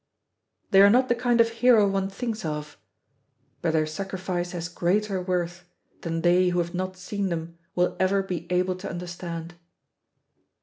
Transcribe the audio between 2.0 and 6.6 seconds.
thinks of, but their sacrifice has greater worth than they who